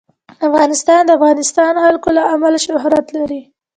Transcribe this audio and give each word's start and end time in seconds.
افغانستان 0.47 1.01
د 1.05 1.07
د 1.09 1.15
افغانستان 1.17 1.71
جلکو 1.83 2.09
له 2.17 2.23
امله 2.33 2.57
شهرت 2.65 3.05
لري. 3.17 3.41